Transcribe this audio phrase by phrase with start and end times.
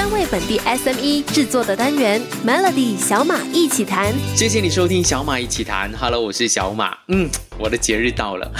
[0.00, 4.14] 专为本地 SME 制作的单元 Melody 小马一起谈。
[4.34, 5.92] 谢谢你收听小马一起谈。
[5.92, 6.96] Hello，我是小马。
[7.08, 7.28] 嗯，
[7.60, 8.50] 我的节日到了，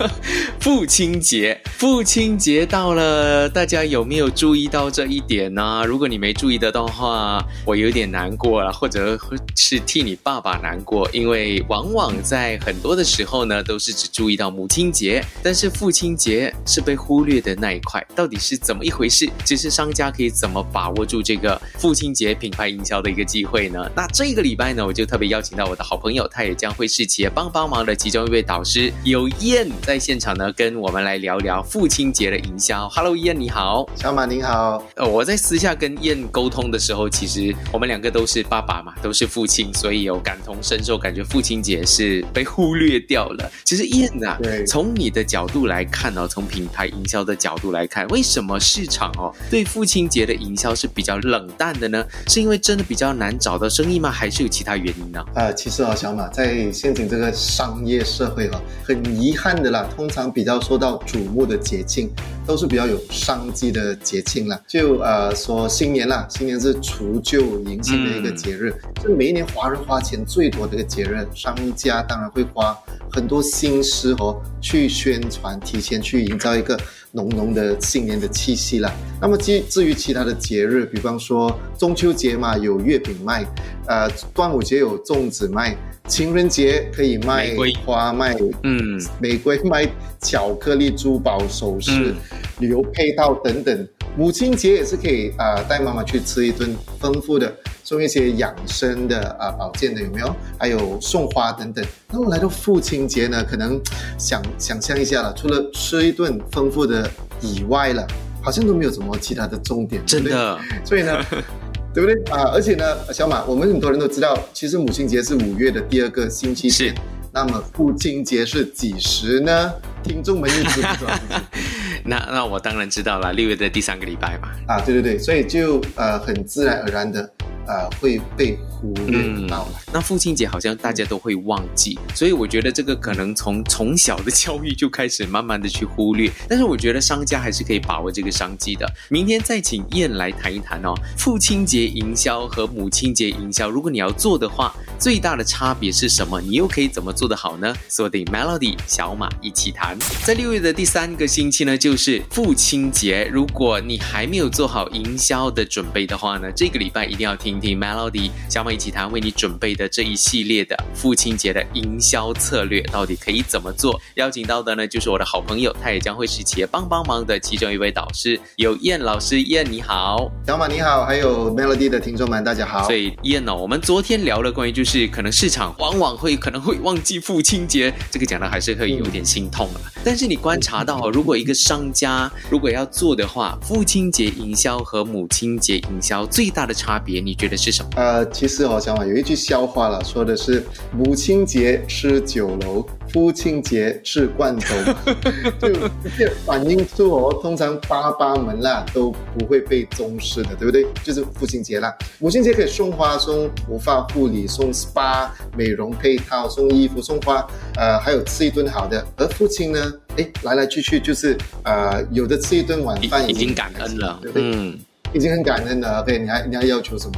[0.58, 5.84] 父亲节，父亲节到了，大家有没有注意到这一点呢？
[5.86, 9.18] 如果你没注意得到的话，我有点难过了，或者
[9.54, 19.28] 是替你爸爸难过，因为往往在很多的时候呢，都是只注意到母亲节，但是父亲节是被忽略的那一块，到底是怎么一回事？
[19.44, 23.78] 其实商家可以怎么把握住这个父亲节品牌营销的一个机会呢？
[23.94, 32.88] 那这个礼拜呢，我就特别邀请到我的好朋友，他也将会是企业帮帮忙的其中一位导师，有燕在现场呢，跟我们来聊聊父亲节的营销。
[32.88, 34.82] Hello，燕你好，小马您好。
[34.96, 43.50] 呃，我在私下跟燕沟通的时候，其实我们两个都是爸爸嘛，都是父亲，所以有感同身受，感觉父亲节是被忽略掉了。
[43.64, 52.04] 其实燕啊，对从你的角度来看哦，从品牌营销的角度来看，为什么市场哦对父亲节的营销是比较冷淡的呢？
[52.26, 54.10] 是因为真的比较难找到生意吗？
[54.10, 55.24] 还是有其他原因呢？
[55.34, 62.10] 呃，其实哦，小马在现今这个商业社会哈、很遗憾的啦，通常比较受到瞩目的捷径，
[62.48, 64.58] 都是比较有商机的节庆啦。
[64.66, 72.74] 就呃说新年啦，新年是除旧迎新的一个节日，是每一年华人花钱最多的一个节日，商家当然会花
[73.12, 76.80] 很多心思哦去宣传，提前去营造一个
[77.12, 78.90] 浓浓的新年的气息啦。
[79.20, 83.44] 那么至至于其他的节日，比方说中秋节嘛，有月饼卖，
[83.86, 89.86] 呃，端午节有粽子卖，情人节可以卖花卖，嗯，玫瑰卖
[90.22, 93.88] 巧克力、珠宝首饰、嗯旅游配套等等。
[94.16, 100.34] 母亲节也是可以啊、呃带妈妈去吃一顿丰富的，送一些养生的啊、保健的有没有？
[100.58, 101.84] 还有送花等等。
[102.10, 103.80] 那么来到父亲节呢，可能
[104.18, 107.08] 想想象一下了，除了吃一顿丰富的
[107.40, 108.04] 以外了，
[108.42, 111.24] 好像都没有什么其他的重点，真的，所以呢，
[111.94, 112.50] 对不对啊？
[112.52, 116.92] 而且呢，小马，我们很多人都知道，其实母亲节是五月的第二个星期天。
[117.30, 119.72] 那么父亲节是几时呢？
[120.02, 121.18] 听众们一直不知道？
[122.04, 124.48] 那那我当然知道了，六月的第三个礼拜嘛。
[124.66, 127.28] 啊，对对对，所以就呃很自然而然的
[127.68, 129.80] 呃会被忽略到了。
[129.92, 136.30] 那父亲节好像大家都会忘记，所以我觉得这个可能从从小的教育就开始慢慢的去忽略。
[136.48, 138.90] 但是我觉得商家还是可以把握这个商机的。
[139.08, 146.40] 明天再请燕来谈一谈哦，父亲节营销和母亲节营销，如果你要做的话，最大的差别是什么？
[146.40, 147.74] 你又可以怎么做得好呢？
[147.88, 149.98] 锁定 Melody 小马一起谈。
[150.24, 153.28] 在六月的第三个星期呢，就是父亲节。
[153.32, 164.00] 如果你还没有做好营销的准备的话呢，这个礼拜一定要听听 Melody 小马一起谈为你准备的这一系列的父亲节的营销策略，到底可以怎么做？
[164.14, 169.42] 邀请到的呢，就是我的好朋友，他也将会是企业帮帮忙的其中一位导师，有燕老师。
[169.42, 170.30] 燕你好。
[170.46, 172.94] 小马你好，还有 Melody 的听众们，大家好所。
[172.94, 179.80] 以燕哦，我们昨天聊了关于就是可能市场往往会可能会忘记父亲节，这个讲的还是会有点心痛了。
[180.04, 187.90] 但是你观察到哦，如果一个商家如果要做的话，父亲节营销和母亲节营销最大的差别，你觉得是什么？
[187.96, 194.74] 呃，其实我想法有一句笑话了，说的是母亲节吃酒楼，父亲节吃罐头，
[195.60, 200.86] 就这反映出哦，通常爸爸们啦都不会被重视的，对不对？
[201.02, 209.04] 就是父亲节啦，母亲节可以送花、送头发护理、送 SPA 美容配套、送衣服、送花，呃，还有吃一顿好的。
[209.16, 214.42] 而父亲呢，哎，来来去去就是呃，有的吃一顿晚饭已经感恩了对，不对？
[214.52, 214.78] 嗯，
[215.12, 216.00] 已经很感恩了。
[216.00, 217.14] OK，你还你还要求什么？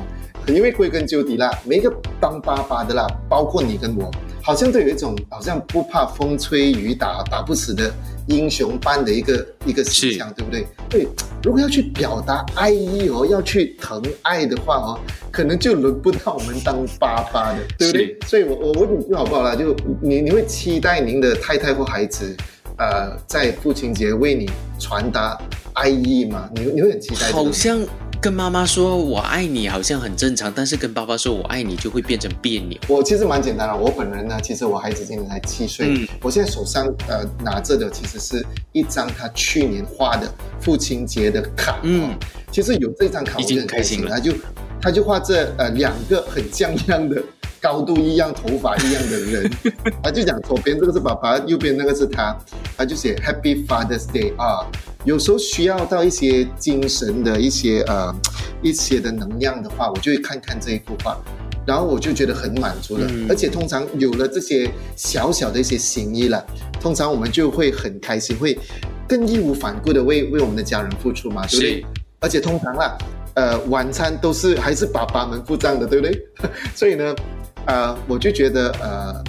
[0.46, 4.10] 因为归根究底啦，每一个当爸爸的啦，包括你跟我，
[4.42, 7.92] 好像都有一种好像不怕风吹雨打、打不死的
[8.26, 10.66] 英雄般的一个一个形象，对不对？
[10.88, 11.06] 对，
[11.44, 14.98] 如果要去表达爱意哦，要去疼爱的话哦，
[15.30, 18.16] 可能就轮不到我们当爸爸的，对不对？
[18.26, 19.54] 所以我我问你句好不好啦？
[19.54, 22.34] 就你你会期待您的太太或孩子，
[22.80, 25.38] 呃，在父亲节为你传达
[25.74, 26.48] 爱意吗？
[26.54, 27.30] 你你会很期待？
[27.30, 27.78] 好像。
[28.22, 32.78] 跟妈妈说我爱你好像很正常，但是跟爸爸说我爱你就会变成别扭。
[32.86, 40.30] 我其实蛮简单的，我本人呢，其实我孩子今年才七岁，嗯我现在手上呃拿着的其实是一张他去年画的
[40.60, 42.18] 父亲节的卡，嗯嗯，
[42.52, 44.32] 其实有这张卡已经很开心开心了他就
[44.82, 47.22] 他就画这呃两个很像样的。
[47.62, 49.50] 高度一样、头发一样的人，
[50.02, 52.34] 他就讲左边这个是爸爸，右边那个是他，
[52.80, 54.66] 他就写 Happy Father's Day 啊。
[55.04, 58.14] 有时候需要到一些精神的一些呃
[58.62, 61.14] 一些的能量的话，我就会看看这一幅画，
[61.66, 63.06] 然后我就觉得很满足了。
[63.10, 66.42] 嗯而且通常有了这些小小的一些心意了，
[66.80, 68.58] 通常我们就会很开心，会
[69.06, 71.86] 更义无反顾的为为我们的家人付出嘛，对不对？
[72.20, 72.96] 而且通常啦，
[73.34, 76.26] 呃晚餐都是还是爸爸们付账的，对不对？
[76.74, 77.14] 所以呢，
[77.66, 79.22] 呃，我就觉得呃，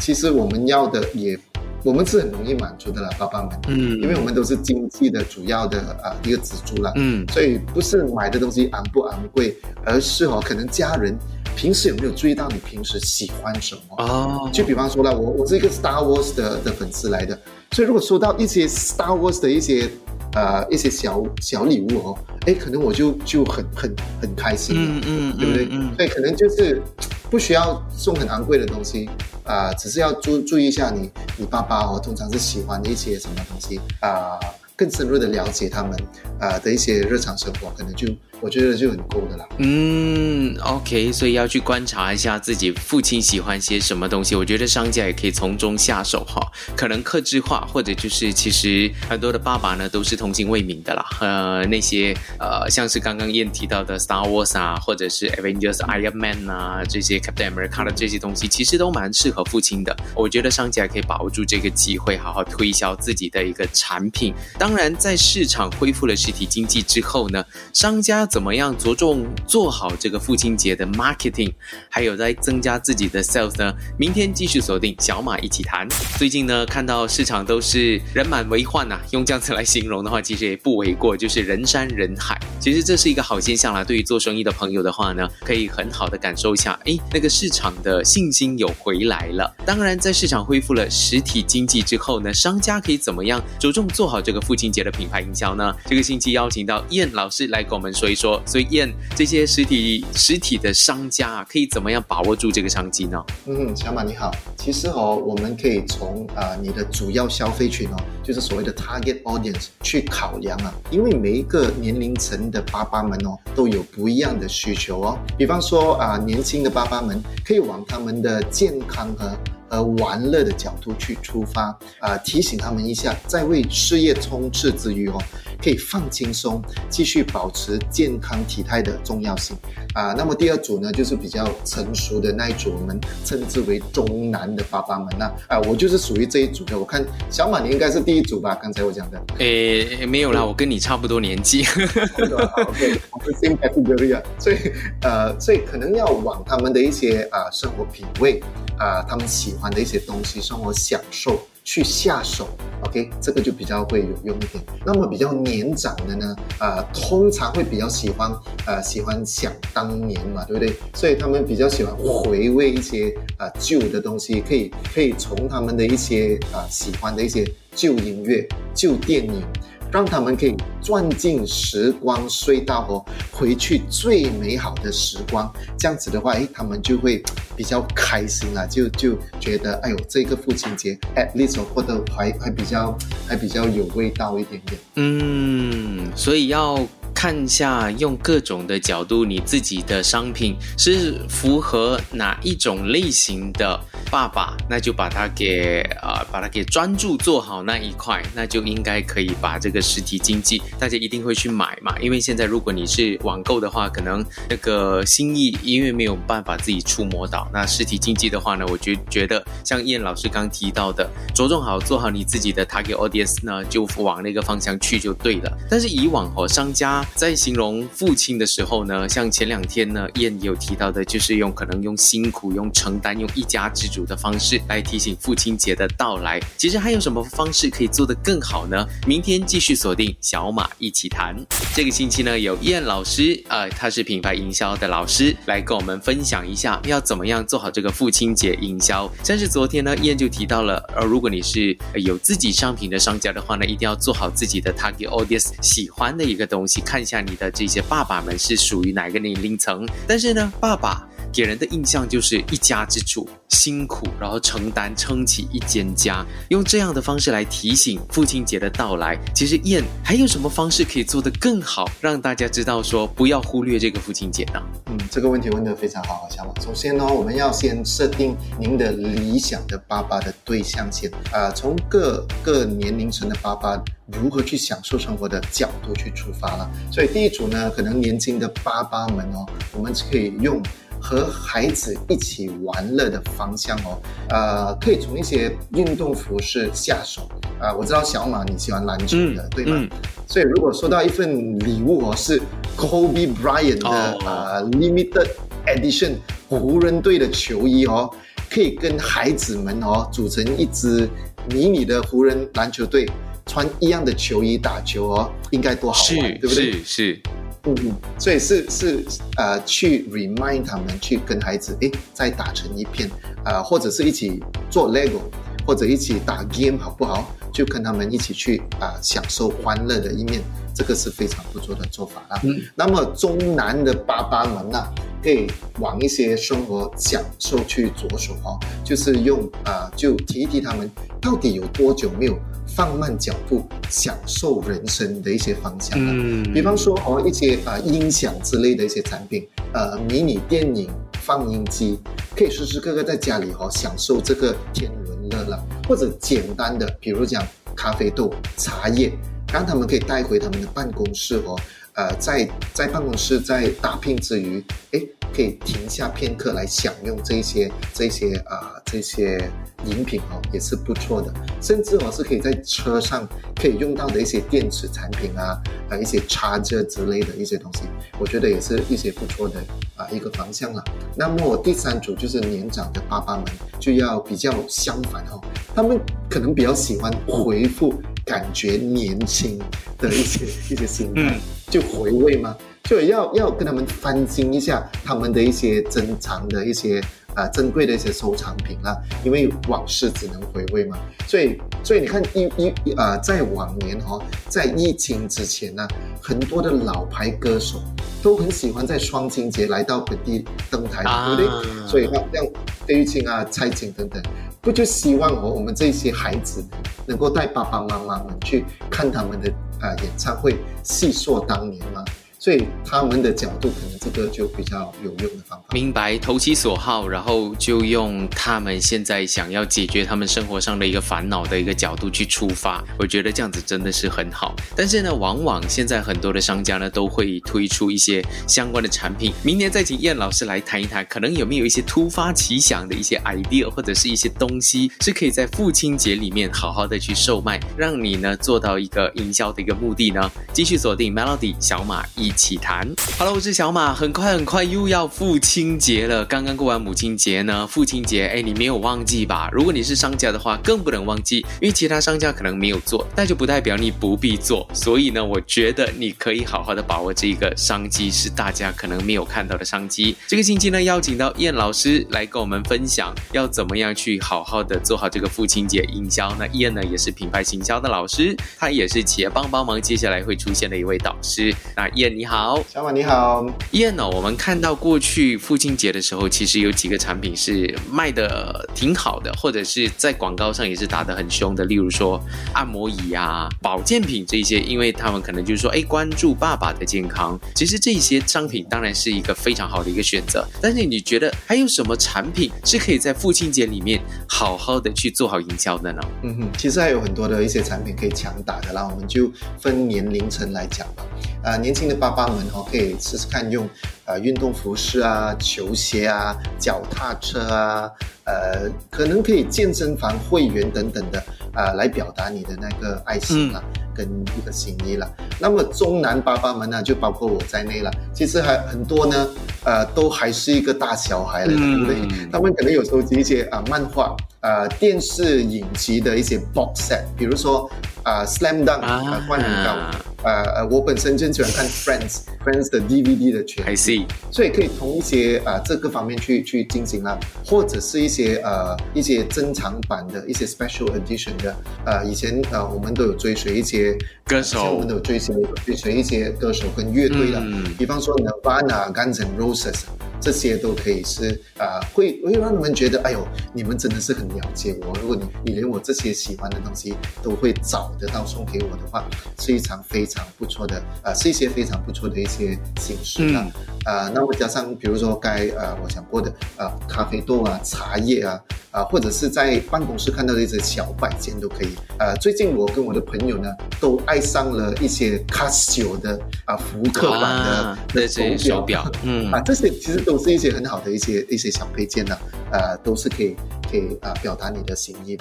[0.00, 1.38] 其实我们要的也。
[1.82, 11.16] 我们是很容易满足的了，爸爸们，嗯，因为我们都是经济的主要的啊一个支柱了，嗯，所以不是买的东西昂不昂贵，而是哦，可能家人
[11.56, 14.50] 平时有没有注意到你平时喜欢什么哦？
[14.52, 17.38] 就比方说了，我我是一个 Star Wars 的的粉丝来的，
[17.72, 19.88] 所以如果收到一些 Star Wars 的一些
[20.34, 25.68] 呃一些小小礼物哦，哎，可能我就就很很很开心了，嗯嗯，对不对？
[25.70, 26.82] 嗯，所以可能就是
[27.30, 29.08] 不需要送很昂贵的东西。
[29.50, 34.38] 啊，只是要注注意一下你你爸爸哦，通常是喜欢一些什么东西啊，
[34.80, 35.94] 更深入的了解他们
[36.40, 38.08] 啊的一些日常生活，可能就。
[38.42, 39.46] 我觉得就很够的啦。
[39.58, 44.34] 嗯，OK，所以要去观察一下自己父亲喜欢些什么东西。
[44.34, 46.40] 我觉得商家也可以从中下手哈，
[46.74, 51.04] 可能克制化，或者就是其实很多的爸爸呢都是童心未泯的啦。
[51.20, 59.94] 呃，那些呃像是刚刚燕提到的 Star Wars 啊，或者是 Avengers Iron Man 啊这些 Captain America 的这些东西，其实都蛮适合父亲的。
[60.16, 64.32] 我觉得商家可以把握住这个机会，好好推销自己的一个产品。
[64.58, 68.24] 当当然，在市场恢复了实体经济之后呢，商家。
[68.24, 71.52] 怎么样着重做好这个父亲节的 marketing，
[71.88, 73.74] 还有在增加自己的 sales 呢？
[73.98, 75.88] 明天继续锁定小马一起谈。
[76.16, 82.38] 最近呢，看到市场都是人满为患呐，用这样子来形容的话，其实也不为过，就是人山人海。
[82.60, 83.82] 其实这是一个好现象啦。
[83.82, 89.52] 对于做生意的朋友的话呢，可以很好的感受一下，哎，那个市场的信心有回来了。
[89.66, 95.74] 当然，在市场恢复了实体经济之后呢，商家可以怎么样着重做好这个父亲节的品牌营销呢？
[95.86, 98.14] 这个星期邀请到燕老师来跟我们说一。
[98.20, 103.24] 说，所以燕这些实体实体的商家啊，可以怎么样把握住这个商机呢？
[103.46, 115.18] 嗯，小马你好，其实哦，我们可以从啊你的主要消费群哦，就是所谓的 target audience 去考量啊，因为每一个年龄层的爸爸们哦，都有不一样的需求哦。
[115.38, 119.34] 比方说啊，年轻的爸爸们可以往他们的健康和。
[119.70, 125.16] 呃，玩乐的角度去出发啊，提醒他们一下，在为事业冲刺之余哦，
[125.62, 129.56] 可以放轻松，继续保持健康体态的重要性
[129.94, 130.12] 啊。
[130.12, 136.76] 那么第二组呢，就是比较成熟的那一组，我们称之为中男的爸爸们那啊，我就是属于这一组的。
[136.76, 138.56] 我看小马你应该是第一组吧？
[138.60, 139.22] 刚才我讲的。
[139.38, 141.62] 诶，没有啦，我跟你差不多年纪。
[141.62, 144.56] OK，我们 same category 所以
[145.02, 148.42] 呃，所以可能要往他们的一些啊生活品味。
[148.80, 152.48] 啊，他们喜欢的一些东西，生活享受去下手
[152.86, 154.64] ，OK，这个就比较会有用一点。
[154.84, 158.32] 那么比较年长的呢，啊，通常会比较喜欢，
[158.66, 160.74] 呃，喜欢想当年嘛，对不对？
[160.94, 169.44] 所以他们比较喜欢回味一些啊旧的东西，可以可以从他们的一些啊喜欢的一些旧音乐、旧电影。
[169.92, 175.52] 让他们可以钻进时光隧道哦，回去最美好的时光。
[175.78, 177.22] 这样子的话，哎，他们就会
[177.56, 182.96] 比较开心啊，就就觉得，哎呦，这个父亲节，at least 过得还还比较
[183.26, 184.80] 还比较有味道一点点。
[184.96, 186.86] 嗯，所以要。
[187.14, 193.78] 看一下，用各种的角度，你自己的商品是符合哪一种类型的
[194.10, 201.94] 爸爸，那就把它给啊，把它给专注做好那一块，那就应该可以把这个实体经济，大家一定会去买嘛。
[202.00, 215.58] 因为现在如果你是网购的话，可能那个心意因为没有办法自己触摸到，那实体经济的话呢，我觉觉得像燕老师刚提到的，着重好做好你自己的 target audience 呢，就往那个方向去就对了。
[215.68, 226.40] 但是以往哦，商家在形容父亲的时候呢，像前两天呢，燕也有提到的，就是用可能用辛苦、用承担、用一家之主的方式来提醒父亲节的到来。
[226.56, 228.86] 其实还有什么方式可以做得更好呢？
[229.06, 231.36] 明天继续锁定小马一起谈。
[231.74, 239.10] 这个星期呢，有燕老师，呃，他是品牌营销的老师，来跟我们分享一下要怎么样做好这个父亲节营销。
[239.22, 247.30] 像是昨天呢，燕就提到了，呃，如果你是有自己商品的商家的话呢，一定要做好自己的 target audience 喜欢的一个东西，看一下你。
[247.40, 249.88] 的这些爸爸们是属于哪个年龄层？
[250.06, 259.18] 但是呢，爸爸给人的印象就是一家之主，辛苦，然后承担撑起一间家，用这样的方式来提醒父亲节的到来。
[259.34, 264.60] 其实燕还有什么方式可以做得更好，让大家知道说不要忽略这个父亲节呢？
[264.86, 266.52] 嗯，这个问题问得非常好，小马。
[266.60, 273.82] 首先呢，我们要先设定您的理想的爸爸的对象先啊，从各个年龄层的爸爸。
[274.20, 280.60] 如何去享受生活的角度去出发了，所以第一组呢，可能年轻的爸爸们哦，我们可以用
[281.00, 287.28] 和孩子一起玩乐的方向哦，呃，可以从一些运动服饰下手
[287.58, 287.72] 啊。
[287.74, 289.86] 我知道小马你喜欢篮球的，对吗？
[290.26, 292.40] 所以如果收到一份礼物哦，是
[292.76, 295.28] Kobe Bryant 的呃 Limited
[295.66, 296.16] Edition
[296.48, 298.10] 湖人队的球衣哦，
[298.50, 301.08] 可以跟孩子们哦组成一支
[301.48, 303.08] 迷你的湖人篮球队，
[303.46, 306.72] 穿一样的球衣打球哦，应该多好玩，对不对？
[306.72, 307.20] 是是。
[307.64, 309.04] 嗯嗯，所以是是
[309.36, 313.10] 呃，去 remind 他们去跟孩子诶再打成一片，
[313.44, 315.20] 呃，或者是一起做 Lego，
[315.66, 317.30] 或者一起打 game 好不好？
[317.52, 320.40] 就跟他们一起去啊，享受欢乐的一面，
[320.74, 322.40] 这个是非常不错的做法啦。
[322.44, 324.82] 嗯，那么中南的爸爸们呢，
[325.22, 325.46] 可以
[325.78, 332.38] 往一些生活享受去着手哦，就是用啊，就提一提他们到底有多久没有。
[332.76, 341.98] 放慢脚步，享受人生的一些方向嗯，比方说哦，一些啊音响之类的一些产品，呃，迷你电影放映机，
[342.36, 349.12] 可以时时刻刻在家里哦享受这个天伦乐了，或者简单的，比如讲咖啡豆、茶叶，
[349.52, 351.58] 让他们可以带回他们的办公室哦，
[352.00, 355.00] 呃，在在办公室在打拼之余，哎。
[355.32, 359.48] 可以停下片刻来享用这些这些啊这些
[359.86, 361.32] 饮品哦，也是不错的。
[361.62, 367.82] 甚至哦是可以在车上可以用到的一些电子产品啊，啊一些插件之类的一些东西，
[368.18, 369.62] 我觉得也是一些不错的
[369.94, 370.82] 啊一个方向了。
[371.16, 373.44] 那么第三组就是年长的爸爸们
[373.78, 375.40] 就要比较相反哦，
[375.76, 375.96] 他们
[376.28, 379.60] 可能比较喜欢回复感觉年轻
[379.96, 381.38] 的一些一些心态，
[381.70, 382.56] 就回味吗？
[382.84, 387.00] 就要要跟他们翻新一下他们的一些珍藏的一些
[387.34, 390.98] 啊珍贵的一些收藏品啦，因为往事只能回味嘛。
[391.28, 395.86] 所以所以你看一一啊，在往年哦，在疫情之前呢，
[396.20, 397.80] 很多的老牌歌手
[398.22, 401.04] 都很喜欢在双亲节来到本地登台，
[401.36, 401.86] 对不对？
[401.86, 402.44] 所以像像
[402.86, 404.20] 费玉清啊、蔡琴等等，
[404.60, 406.64] 不就希望哦，我们这些孩子
[407.06, 412.04] 能够带爸爸妈妈们去看他们的啊演唱会，细说当年吗？
[412.40, 415.64] 所以他们的角度可能这个就比较有用的方法。
[415.72, 422.82] 明白，投其所好，然后就用他们现在想要解决他们生活上的一个烦恼的一个角度去出发。
[422.98, 424.56] 我觉得这样子真的是很好。
[424.74, 429.34] 但是呢，往往现在很多的商家呢都会推出一些相关的产品。
[429.42, 440.30] 明年再请燕老师来谈一谈，可能有没有一些突发奇想的一些 idea 或者是一些东西是可以在父亲节里面好好的去售卖，让你呢做到一个营销的一个目的呢？
[440.54, 442.29] 继续锁定 Melody 小马一。
[442.30, 442.86] 一起谈。
[443.18, 443.92] Hello，我是小马。
[443.92, 447.66] 很快很快又要父亲节了，刚刚过完母亲节呢。
[447.66, 449.48] 父亲节，哎，你没有忘记吧？
[449.50, 454.64] 如果你是商家的话，更不能忘记，因为其他商家可能没有做，但就不代表你不必做。
[454.72, 460.14] 所以呢，我觉得你可以好好的把握这个商机，是大家可能没有看到的商机。
[460.28, 466.32] 这个星期呢，邀请到燕老师来跟我们分享，要怎么样去好好的做好这个父亲节营销。
[466.38, 471.52] 那燕呢，也是品牌行销的老师，他也是企业帮帮忙接下来会出现的一位导师。
[471.76, 472.19] 那燕。
[472.20, 482.22] 你好，小马你好，燕哦，我们看到过去父亲节的时候，其实有几个产品是卖的挺好的，或者是在广告上也是打得很凶的，例如说
[482.52, 487.40] 按摩椅啊、保健品这些，因为他们可能就是说，哎，关注爸爸的健康。
[487.54, 493.98] 其实这些商品当然是一个非常好的一个选择，但是你觉得还有什么产品是可以在父亲节里面
[494.28, 496.02] 好好的去做好营销的呢？
[496.22, 501.02] 嗯哼，其实还有很多的一些产品可以强打的啦，我们就分年龄层来讲吧。
[501.42, 503.68] 啊，年轻的爸爸们哦，可以试试看用
[504.04, 507.90] 啊运动服饰啊、球鞋啊、脚踏车啊，
[508.24, 511.22] 呃，可能可以健身房会员等等的
[511.54, 513.62] 啊，来表达你的那个爱心了，
[513.94, 514.06] 跟
[514.38, 515.10] 一个心意了。
[515.38, 519.28] 那么中南爸爸们呢，就包括我在内了，其实还很多呢，
[519.64, 522.28] 呃，都还是一个大小孩了，对不对？
[522.30, 527.70] 他们可能有收集一些啊漫画、啊电视影集的一些 box set，比如说
[528.02, 529.98] 啊 Slam Dunk 啊灌篮高。
[530.22, 545.34] 呃呃，我本身就喜欢看 Friends，Friends 的 DVD 的全 I see，所以可以从一些啊这个方面去去进行啦，或者是一些呃一些珍藏版的一些 Special Edition 的，呃以前呃我们都有追随一些歌手，我们都有追随
[545.64, 547.42] 追随一些歌手跟乐队的，
[547.78, 549.80] 比方说 Nirvana、Guns N' Roses。
[550.20, 554.92] 这些都可以是啊，会会让你们觉得，哎呦，你们真的是很了解我。
[555.00, 559.04] 如果你你连我这些喜欢的东西都会找得到送给我的话，
[559.38, 563.46] 是一场非常不错的啊，是一些非常不错的一些形式啊。
[563.84, 568.40] 啊，那么加上比如说该呃我讲过的啊，咖啡豆啊、茶叶啊。
[568.70, 571.70] 啊，或者是在办公室看到的一些小摆件都可以。
[571.98, 573.48] 呃，最近我跟我的朋友呢，
[573.80, 582.16] 都爱上了一些 Casio 的啊福克版的那些手表，嗯啊，这些其实都是一些很好的一些一些小配件呢，
[582.52, 583.36] 呃，都是可以
[583.70, 585.16] 可以啊表达你的心意。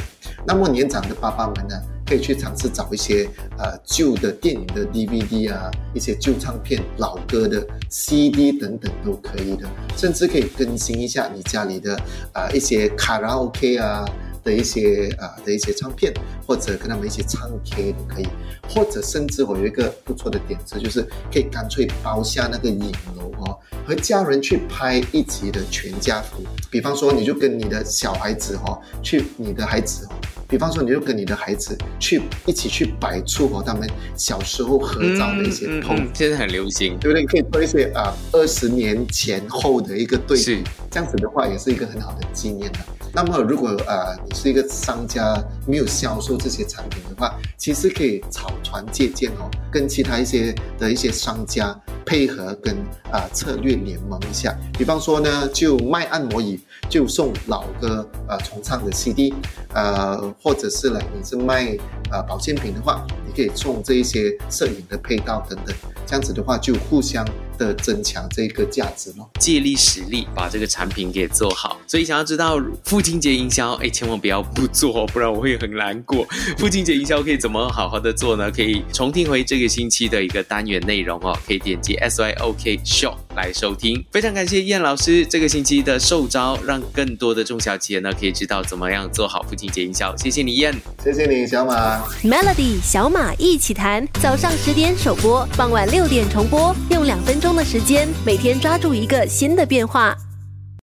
[0.48, 1.76] 那么年长的爸爸们呢？
[2.10, 11.96] 可以去尝试找一些呃旧的电影的 DVD 啊，一些旧唱片、老歌的 CD 等等都可以的，甚至可以更新一下你家里的
[12.34, 14.04] 啊一些卡拉 OK 啊
[14.44, 16.12] 的一些啊的一些唱片，
[16.48, 18.28] 或者跟他们一起唱 K 都可以，
[18.68, 30.08] 或者甚至我有一个不错的点子，就是可以干脆包下那个影楼哦，和家人去拍一集的全家福，比方说你就跟你的小孩子哈，去你的孩子。
[30.50, 37.24] 比方说，你就跟你的孩子去一起去摆出和他们小时候合照的一些图，现在很流行，对不对？
[37.26, 42.80] 可以做一些啊，二十年前后的一个对比，这样子的话也是一个很好的纪念的。
[43.14, 52.76] 那么，如果呃你是一个商家没有销售这些产品的话，其实可以草船借箭哦，跟其他一些的一些商家配合，跟
[53.12, 54.56] 啊策略联盟一下。
[54.78, 56.60] 比方说呢，就卖按摩椅。
[56.90, 59.32] 就送老歌呃重唱的 CD，
[59.76, 61.78] 呃，或者是呢，你是卖
[62.12, 67.28] 呃保健品的话，你可以送这一些摄影的配套等等，这样子的话就互相
[67.60, 69.30] 的增强这个价值咯。
[69.40, 71.78] 借力使力，把这个产品给做好。
[71.86, 76.26] 所以想要知道父亲节营销，哎，千万不要不做，不然我会很难过。
[76.58, 78.50] 父亲节营销可以怎么好好的做呢？
[78.50, 84.04] 可以重听回这个星期的一个单元内容哦，可以点击 S Y O K Show 来收听。
[84.12, 90.16] 非常感谢燕老师这个星期的受招，让更多的中小企业呢，可以知道怎么样做好父亲节营销。
[90.16, 90.74] 谢谢你，燕。
[91.04, 92.00] 谢谢你，小马。
[92.24, 100.16] Melody 小马一起谈，早上十点首播，傍晚六点重播，用两分钟的时间，每天抓住一个新的变化。